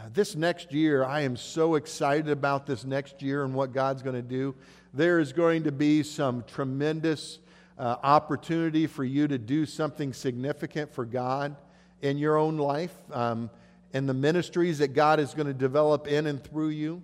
[0.00, 4.00] Uh, this next year, I am so excited about this next year and what God's
[4.00, 4.54] going to do.
[4.94, 7.38] There is going to be some tremendous
[7.78, 11.54] uh, opportunity for you to do something significant for God
[12.00, 13.50] in your own life um,
[13.92, 17.02] and the ministries that God is going to develop in and through you.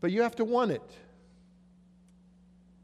[0.00, 0.90] But you have to want it.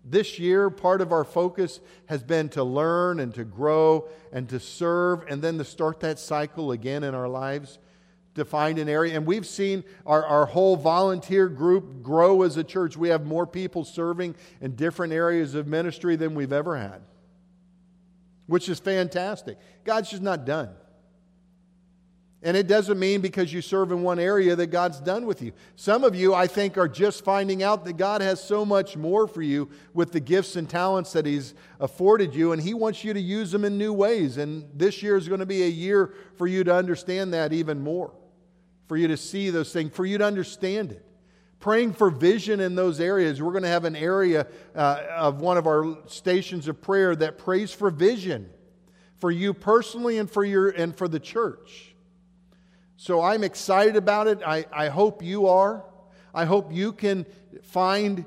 [0.05, 4.61] This year, part of our focus has been to learn and to grow and to
[4.61, 7.79] serve and then to start that cycle again in our lives
[8.35, 9.17] to find an area.
[9.17, 12.97] And we've seen our, our whole volunteer group grow as a church.
[12.97, 17.03] We have more people serving in different areas of ministry than we've ever had,
[18.47, 19.59] which is fantastic.
[19.85, 20.71] God's just not done.
[22.45, 25.53] And it doesn't mean because you serve in one area that God's done with you.
[25.77, 29.29] Some of you, I think, are just finding out that God has so much more
[29.29, 33.15] for you with the gifts and talents that He's afforded you, and He wants you
[33.15, 34.39] to use them in new ways.
[34.39, 37.81] And this year is going to be a year for you to understand that even
[37.81, 38.13] more
[38.87, 41.05] for you to see those things, for you to understand it.
[41.61, 43.41] Praying for vision in those areas.
[43.41, 47.39] We're going to have an area uh, of one of our stations of prayer that
[47.39, 48.51] prays for vision
[49.23, 51.95] for you personally and for, your, and for the church.
[52.97, 54.41] So I'm excited about it.
[54.45, 55.85] I, I hope you are.
[56.35, 57.27] I hope you can
[57.63, 58.25] find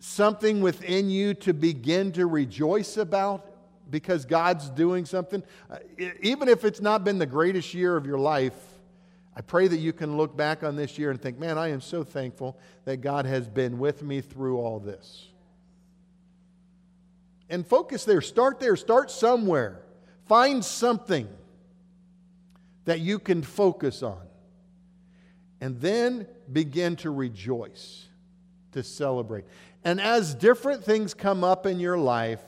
[0.00, 3.46] something within you to begin to rejoice about
[3.88, 5.44] because God's doing something.
[5.70, 5.78] Uh,
[6.22, 8.54] even if it's not been the greatest year of your life,
[9.36, 11.82] I pray that you can look back on this year and think, man, I am
[11.82, 15.26] so thankful that God has been with me through all this.
[17.50, 18.22] And focus there.
[18.22, 18.76] Start there.
[18.76, 19.82] Start somewhere.
[20.26, 21.28] Find something
[22.86, 24.22] that you can focus on.
[25.60, 28.06] And then begin to rejoice,
[28.72, 29.44] to celebrate.
[29.84, 32.42] And as different things come up in your life,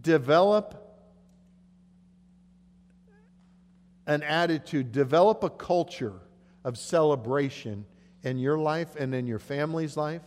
[0.00, 0.83] develop
[4.06, 6.20] an attitude, develop a culture
[6.64, 7.84] of celebration
[8.22, 10.22] in your life and in your family's life.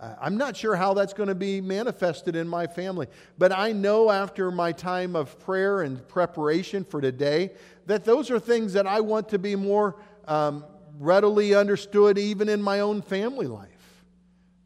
[0.00, 3.06] Uh, I'm not sure how that's going to be manifested in my family,
[3.38, 7.52] but I know after my time of prayer and preparation for today
[7.86, 9.96] that those are things that I want to be more
[10.26, 10.64] um,
[10.98, 13.70] readily understood even in my own family life.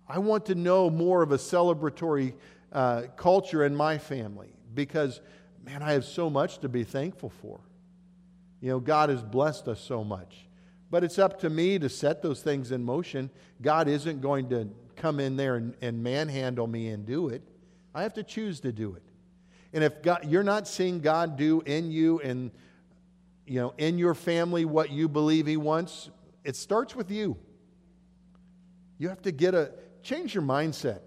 [0.08, 2.34] I want to know more of a celebratory
[2.72, 5.20] uh, culture in my family because,
[5.64, 7.60] man, I have so much to be thankful for.
[8.60, 10.46] You know, God has blessed us so much.
[10.90, 13.30] But it's up to me to set those things in motion.
[13.60, 17.42] God isn't going to come in there and, and manhandle me and do it.
[17.94, 19.02] I have to choose to do it.
[19.72, 22.50] And if God, you're not seeing God do in you and
[23.46, 26.10] you know in your family what you believe He wants,
[26.42, 27.36] it starts with you.
[28.98, 31.00] You have to get a change your mindset.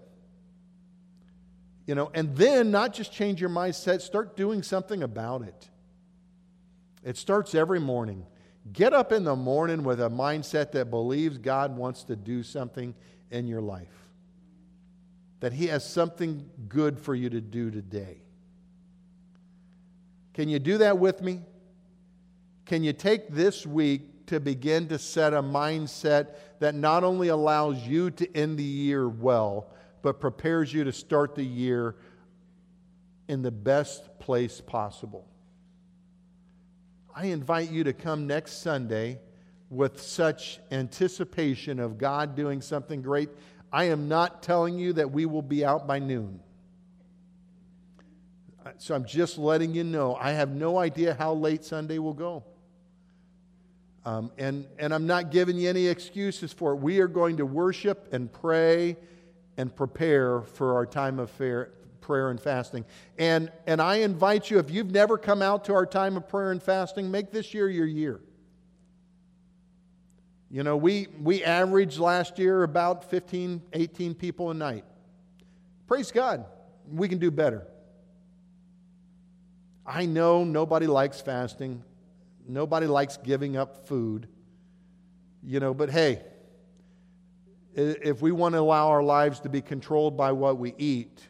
[1.86, 5.68] You know, and then not just change your mindset, start doing something about it.
[7.04, 8.26] It starts every morning.
[8.72, 12.94] Get up in the morning with a mindset that believes God wants to do something
[13.30, 14.08] in your life,
[15.40, 18.18] that He has something good for you to do today.
[20.34, 21.40] Can you do that with me?
[22.66, 27.86] Can you take this week to begin to set a mindset that not only allows
[27.86, 29.72] you to end the year well,
[30.02, 31.96] but prepares you to start the year
[33.28, 35.26] in the best place possible?
[37.14, 39.20] I invite you to come next Sunday
[39.68, 43.28] with such anticipation of God doing something great.
[43.72, 46.40] I am not telling you that we will be out by noon.
[48.78, 50.14] So I'm just letting you know.
[50.14, 52.44] I have no idea how late Sunday will go.
[54.04, 56.76] Um, and, and I'm not giving you any excuses for it.
[56.76, 58.96] We are going to worship and pray
[59.56, 61.70] and prepare for our time of fair,
[62.02, 62.84] prayer and fasting.
[63.16, 66.50] And, and I invite you, if you've never come out to our time of prayer
[66.50, 68.20] and fasting, make this year your year.
[70.50, 74.84] You know, we, we averaged last year about 15, 18 people a night.
[75.86, 76.44] Praise God.
[76.90, 77.66] We can do better.
[79.86, 81.82] I know nobody likes fasting.
[82.46, 84.28] Nobody likes giving up food.
[85.42, 86.22] You know, but hey,
[87.74, 91.26] if we want to allow our lives to be controlled by what we eat,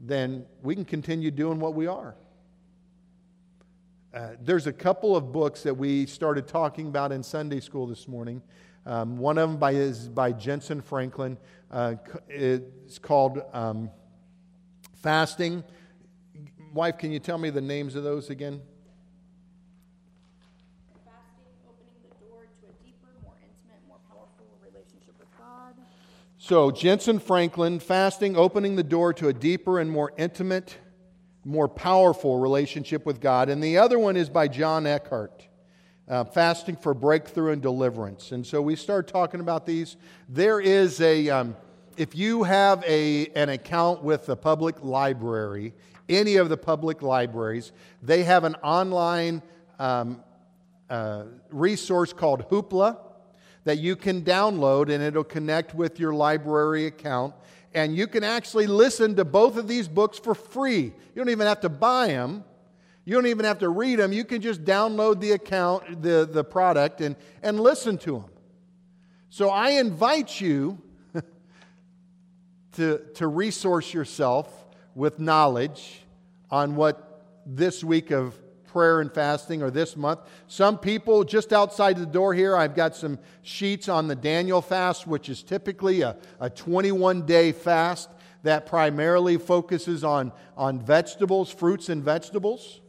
[0.00, 2.16] then we can continue doing what we are.
[4.12, 8.08] Uh, there's a couple of books that we started talking about in Sunday school this
[8.08, 8.42] morning.
[8.86, 11.36] Um, one of them by, is by Jentezen Franklin.
[11.70, 11.94] Uh,
[12.28, 13.90] it's called um,
[14.96, 15.62] Fasting.
[16.72, 18.62] Wife, can you tell me the names of those again?
[26.50, 30.78] So, Jentezen Franklin, fasting, opening the door to a deeper and more intimate,
[31.44, 33.48] more powerful relationship with God.
[33.48, 35.46] And the other one is by John Eckhardt,
[36.08, 38.32] uh, fasting for breakthrough and deliverance.
[38.32, 39.96] And so we start talking about these.
[40.28, 41.56] There is a, um,
[41.96, 45.72] if you have a, an account with the public library,
[46.08, 47.70] any of the public libraries,
[48.02, 49.40] they have an online
[49.78, 50.20] um,
[50.88, 52.98] uh, resource called Hoopla
[53.64, 57.34] that you can download and it'll connect with your library account.
[57.74, 60.82] And you can actually listen to both of these books for free.
[60.82, 62.44] You don't even have to buy them.
[63.04, 64.12] You don't even have to read them.
[64.12, 68.24] You can just download the account, the, the product, and, and listen to them.
[69.30, 70.78] So I invite you
[72.72, 74.48] to, to resource yourself
[74.94, 76.02] with knowledge
[76.50, 78.38] on what this week of
[78.70, 80.20] prayer and fasting or this month.
[80.46, 85.06] Some people, just outside the door here, I've got some sheets on the Daniel fast,
[85.06, 88.08] which is typically a, a 21 day fast
[88.42, 92.80] that primarily focuses on, on vegetables, fruits and vegetables.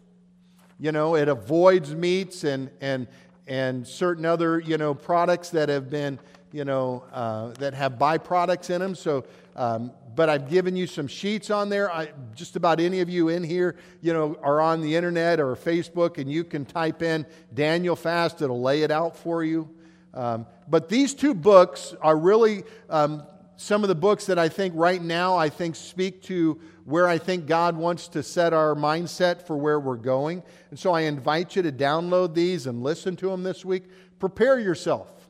[0.79, 3.07] You know, it avoids meats and, and,
[3.47, 6.19] and certain other, you know, products that have been,
[6.51, 8.95] you know, uh, that have byproducts in them.
[8.95, 9.25] So
[9.55, 11.91] um, but I've given you some sheets on there.
[11.91, 15.55] I, just about any of you in here, you know, are on the internet or
[15.55, 18.41] Facebook, and you can type in Daniel Fast.
[18.41, 19.69] It'll lay it out for you.
[20.13, 23.23] Um, but these two books are really um,
[23.55, 27.17] some of the books that I think right now I think speak to where I
[27.17, 30.43] think God wants to set our mindset for where we're going.
[30.71, 33.83] And so I invite you to download these and listen to them this week.
[34.19, 35.20] Prepare yourself.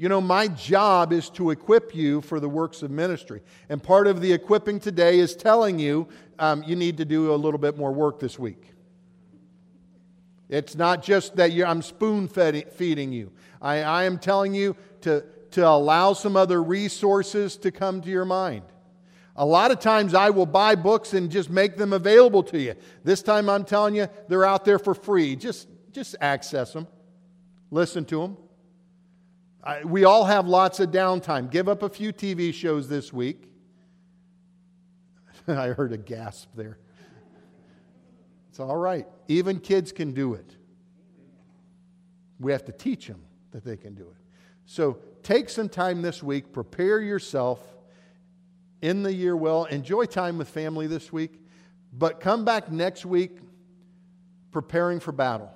[0.00, 3.42] You know, my job is to equip you for the works of ministry.
[3.68, 7.36] And part of the equipping today is telling you um, you need to do a
[7.36, 8.72] little bit more work this week.
[10.48, 13.30] It's not just that I'm spoon feeding you,
[13.60, 18.24] I, I am telling you to, to allow some other resources to come to your
[18.24, 18.62] mind.
[19.36, 22.74] A lot of times I will buy books and just make them available to you.
[23.04, 25.36] This time I'm telling you they're out there for free.
[25.36, 26.88] Just, just access them,
[27.70, 28.38] listen to them.
[29.62, 31.50] I, we all have lots of downtime.
[31.50, 33.52] Give up a few TV shows this week.
[35.48, 36.78] I heard a gasp there.
[38.48, 39.06] It's all right.
[39.28, 40.56] Even kids can do it.
[42.38, 43.20] We have to teach them
[43.52, 44.16] that they can do it.
[44.64, 47.60] So take some time this week, prepare yourself
[48.80, 51.40] in the year well, enjoy time with family this week,
[51.92, 53.38] but come back next week
[54.50, 55.52] preparing for battle.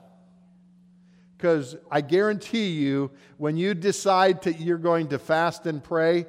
[1.37, 6.27] Because I guarantee you, when you decide that you're going to fast and pray,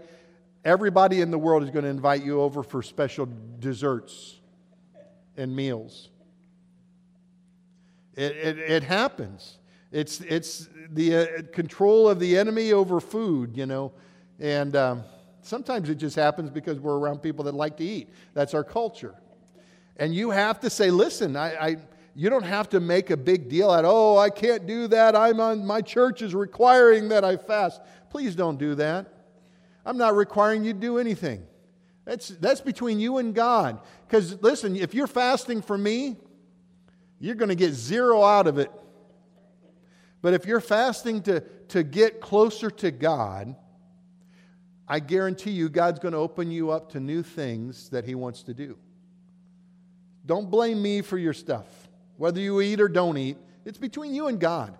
[0.63, 3.29] everybody in the world is going to invite you over for special
[3.59, 4.39] desserts
[5.37, 6.09] and meals.
[8.15, 9.59] It, it, it happens.
[9.91, 13.91] It's, it's the uh, control of the enemy over food, you know.
[14.39, 15.03] And um,
[15.41, 18.09] sometimes it just happens because we're around people that like to eat.
[18.33, 19.15] That's our culture.
[19.97, 21.77] And you have to say, listen, I, I
[22.15, 25.15] you don't have to make a big deal out, oh, I can't do that.
[25.15, 27.81] I'm on, my church is requiring that I fast.
[28.09, 29.07] Please don't do that.
[29.85, 31.45] I'm not requiring you to do anything.
[32.05, 33.81] That's, that's between you and God.
[34.07, 36.15] Because listen, if you're fasting for me,
[37.19, 38.71] you're going to get zero out of it.
[40.21, 43.55] But if you're fasting to, to get closer to God,
[44.87, 48.43] I guarantee you God's going to open you up to new things that He wants
[48.43, 48.77] to do.
[50.25, 51.84] Don't blame me for your stuff.
[52.17, 54.77] Whether you eat or don't eat, it's between you and God.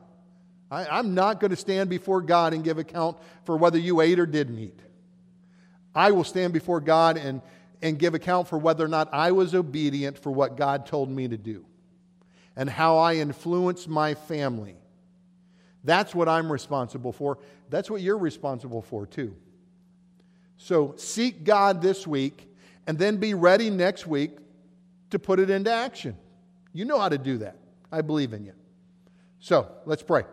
[0.72, 4.20] I, am not going to stand before God and give account for whether you ate
[4.20, 4.80] or didn't eat.
[5.94, 7.42] I will stand before God and,
[7.82, 11.28] and give account for whether or not I was obedient for what God told me
[11.28, 11.66] to do
[12.56, 14.76] and how I influenced my family.
[15.84, 17.38] That's what I'm responsible for.
[17.70, 19.36] That's what you're responsible for, too.
[20.58, 22.50] So seek God this week
[22.88, 24.32] and then be ready next week
[25.12, 26.18] to put it into action.
[26.76, 27.56] You know how to do that.
[27.90, 28.52] I believe in you.
[29.40, 30.26] So let's pray.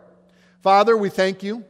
[0.61, 1.63] Father, we thank you.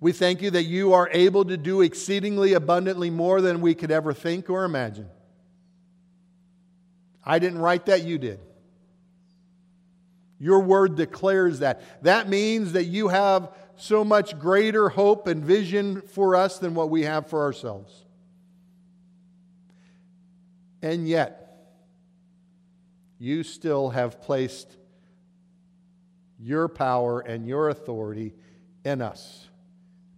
[0.00, 3.90] We thank you that you are able to do exceedingly abundantly more than we could
[3.90, 5.06] ever think or imagine.
[7.22, 8.40] I didn't write that, you did.
[10.38, 12.02] Your word declares that.
[12.02, 16.88] That means that you have so much greater hope and vision for us than what
[16.88, 18.06] we have for ourselves.
[20.80, 21.39] And yet,
[23.20, 24.78] you still have placed
[26.40, 28.34] your power and your authority
[28.84, 29.46] in us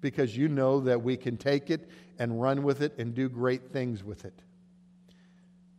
[0.01, 3.73] because you know that we can take it and run with it and do great
[3.73, 4.41] things with it.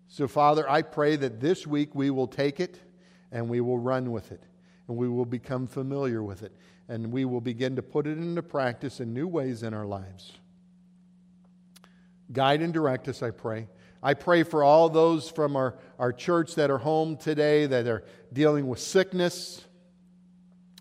[0.10, 2.80] So, Father, I pray that this week we will take it
[3.32, 4.44] and we will run with it
[4.90, 6.52] and we will become familiar with it
[6.90, 10.34] and we will begin to put it into practice in new ways in our lives.
[12.34, 13.70] Guide and direct us, I pray.
[14.04, 18.04] I pray for all those from our, our church that are home today that are
[18.34, 19.64] dealing with sickness.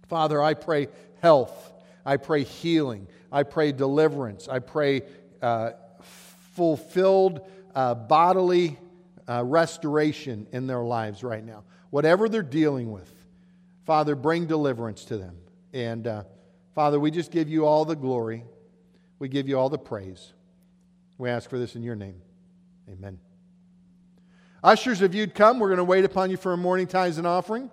[0.09, 0.89] Father, I pray
[1.20, 1.73] health.
[2.05, 3.07] I pray healing.
[3.31, 4.49] I pray deliverance.
[4.49, 5.03] I pray
[5.41, 5.70] uh,
[6.55, 8.77] fulfilled uh, bodily
[9.29, 11.62] uh, restoration in their lives right now.
[11.91, 13.11] Whatever they're dealing with,
[13.87, 15.37] Father, bring deliverance to them.
[15.73, 16.25] And uh,
[16.75, 18.45] Father, we just give you all the glory.
[19.20, 20.33] We give you all the praise.
[21.18, 22.20] We ask for this in your name.
[22.91, 23.18] Amen.
[24.62, 27.26] Ushers, if you'd come, we're going to wait upon you for a morning tithes and
[27.26, 27.70] offering.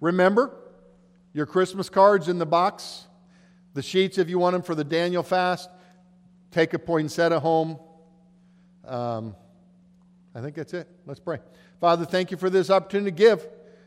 [0.00, 0.54] Remember,
[1.32, 3.06] your Christmas cards in the box,
[3.74, 5.68] the sheets if you want them for the Daniel fast.
[6.50, 7.78] Take a poinsettia home.
[8.84, 9.36] Um,
[10.34, 10.88] I think that's it.
[11.06, 11.38] Let's pray.
[11.80, 13.46] Father, thank you for this opportunity to give.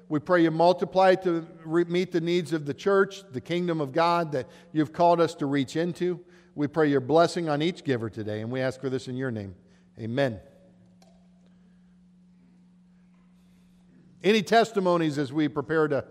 [0.09, 3.93] We pray you multiply to re- meet the needs of the church, the kingdom of
[3.93, 6.19] God that you've called us to reach into.
[6.55, 9.31] We pray your blessing on each giver today, and we ask for this in your
[9.31, 9.55] name.
[9.99, 10.39] Amen.
[14.23, 16.05] Any testimonies as we prepare to